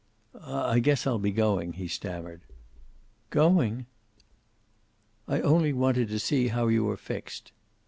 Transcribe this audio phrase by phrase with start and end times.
[0.41, 2.41] "I guess I'll be going," he stammered.
[3.29, 3.85] "Going!"
[5.27, 7.51] "I only wanted to see how you are fixed."